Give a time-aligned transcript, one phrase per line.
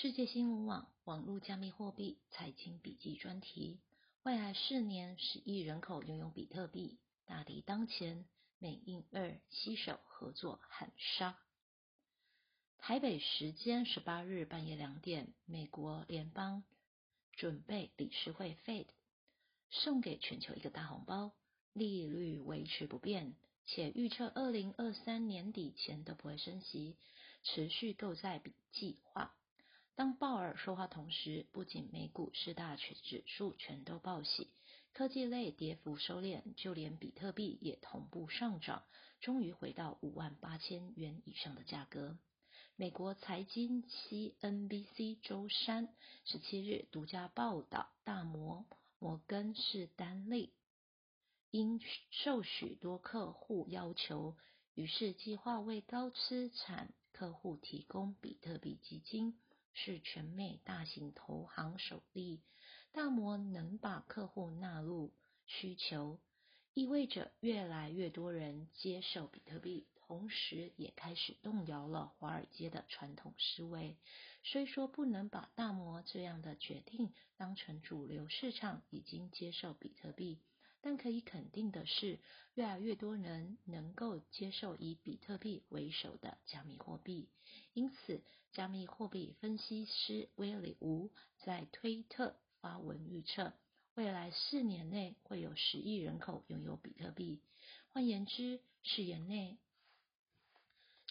[0.00, 3.80] 世界新闻网网络加密货币财经笔记专题：
[4.22, 8.24] 未来四年，十亿人口拥有比特币，大敌当前，
[8.60, 11.36] 美印二携手合作喊杀。
[12.78, 16.62] 台北时间十八日半夜两点，美国联邦
[17.32, 18.86] 准备理事会 Fed
[19.72, 21.32] 送给全球一个大红包，
[21.72, 23.34] 利率维持不变，
[23.66, 26.94] 且预测二零二三年底前都不会升息，
[27.42, 29.34] 持续购债比计划。
[29.98, 34.46] 当鲍尔说话同时，不仅美股四大指数全都报喜，
[34.92, 38.84] 科技类跌幅收敛，就连比特币也同步上涨，
[39.18, 42.16] 终于回到五万八千元以上的价格。
[42.76, 45.88] 美国财经 CNBC 周三
[46.24, 48.66] 十七日独家报道，大摩
[49.00, 50.52] 摩根士丹利
[51.50, 51.80] 因
[52.12, 54.36] 受许多客户要求，
[54.74, 59.36] 于是计划为高资产客户提供比特币基金。
[59.74, 62.40] 是全美大型投行首例，
[62.92, 65.12] 大摩能把客户纳入
[65.46, 66.18] 需求，
[66.74, 73.96] 意味着越来越多人接受比特币，同时也开始动摇了华尔街的传统思维。
[74.42, 80.40] 虽说不能把大摩这样的决定当成主流市场已经接受比特币。
[80.80, 82.20] 但可以肯定的是，
[82.54, 87.28] 越来越多人能够接受以比特币为首的加密货币。
[87.74, 88.22] 因此，
[88.52, 93.52] 加密货币分析师威利吴在推特发文预测，
[93.94, 97.42] 未来四年内会有十亿人口拥有比特币。
[97.88, 99.58] 换言之，四年内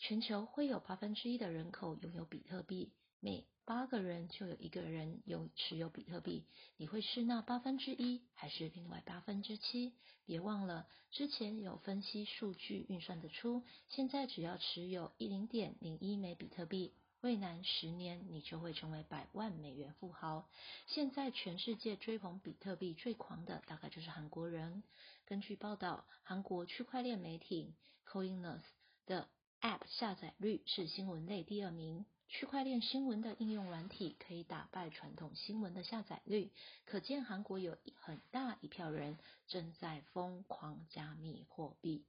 [0.00, 2.92] 全球会有八分之一的人口拥有比特币。
[3.18, 9.92] 每八个人就有一个人有持有比特币，你会是那八分之一，还是另外八分之七？
[10.24, 20.48] 别忘了，之前有分析数据运算得出，现在只要持有一零点零一枚比特币，未来十年你就会成为百万美元富豪。
[20.86, 24.84] 现在全世界追捧比特币最狂的，大概就是韩国人。
[25.24, 27.74] 根据报道，韩国区块链媒体
[28.08, 28.62] Coinus
[29.06, 29.28] 的
[29.60, 32.06] App 下载率是新闻类第二名。
[32.28, 36.50] 区块链新闻的应用软体可以打败传统新闻的下载率，
[36.84, 39.16] 可见韩国有很大一票人
[39.46, 42.04] 正在疯狂加密货币。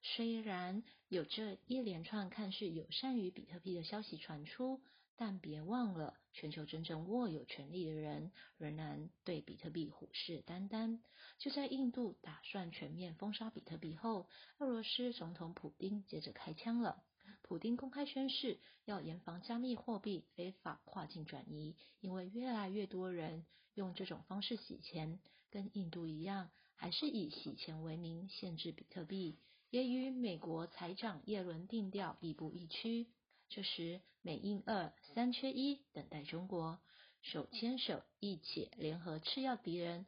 [0.00, 4.80] 虽然有这一连串看似友善于比特币的消息传出，
[5.16, 11.00] 但别忘了，全球真正握有权力的人仍然对比特币虎视眈眈。
[11.38, 17.02] 就在印度打算全面封杀比特币后，俄罗斯总统普京接着开枪了。
[17.48, 29.38] 普丁公开宣誓要严防加密货币非法跨境转移，因为越来越多人用这种方式洗钱，跟印度一样，还是以洗钱为名限制比特币，
[29.70, 33.06] 也与美国财长耶伦定调亦步亦趋。
[33.48, 36.78] 这时，美印二三缺一，等待中国
[37.22, 40.04] 手牵手一起联合吃药敌人。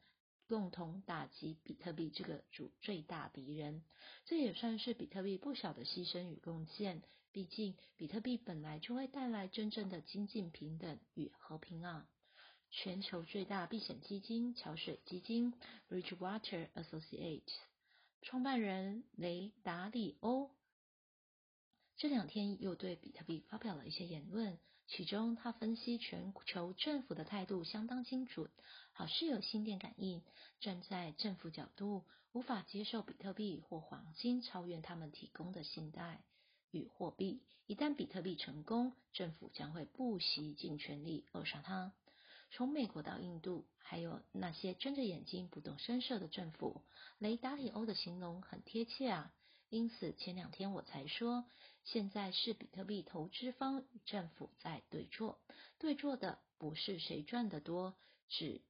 [0.47, 3.83] 共同打击比特币这个主最大敌人，
[4.27, 7.03] 这也算是比特币不小的牺牲与贡献。
[7.33, 12.09] 毕竟，比特币本来就会带来真正的经济平等与和平啊！
[12.71, 15.55] 全球最大避险基金桥水基金
[15.89, 17.53] （Bridgewater Associates）
[18.23, 20.51] 创办人雷达里欧
[21.97, 28.51] 这两天又对比特币发表了一些言论，其中他分析全球政府的态度相当精准。
[28.93, 30.23] 好是有心电感应，
[30.61, 36.23] 站在政府角度，无法接受比特币或黄金超越他们提供的信贷
[36.71, 37.41] 与货币。
[37.67, 41.93] 一旦比特币成功，政府将会不惜尽全力扼杀它。
[42.51, 46.83] 从美国到印度，还有那些睁着眼睛不动声色的政府，
[47.19, 49.33] 雷达里欧的形容很贴切啊。
[49.69, 51.45] 因此前两天我才说，
[51.85, 55.41] 现在是比特币投资方与政府在对坐，
[55.79, 57.95] 对坐的不是谁赚得多，
[58.29, 58.63] 只。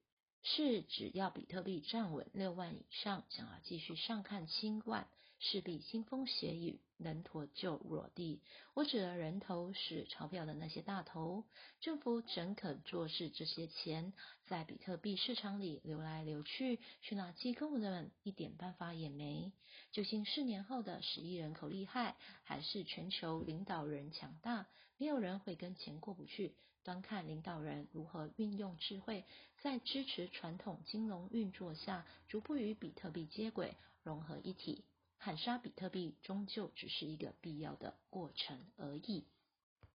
[0.43, 5.07] 是只要比特币站稳六万以上，想要继续上看七万，
[5.41, 6.79] 势必腥风血雨。
[6.97, 8.43] 人头就落地，
[8.75, 11.45] 我指的人头是钞票的那些大头。
[11.81, 14.13] 政府怎肯坐视这些钱
[14.45, 16.79] 在比特币市场里流来流去？
[17.01, 19.51] 去哪机构的们一点办法也没。
[19.93, 24.67] 究竟四年后的十亿人口厉害，还是全球领导人强大？
[24.99, 26.55] 没有人会跟钱过不去。
[26.83, 29.25] 端看领导人如何运用智慧，
[29.63, 34.85] 在支持传统金融运作下，逐步与比特币接轨，融合一体。
[35.23, 39.27] 喊杀比特币终究只是一个必要的过程而已。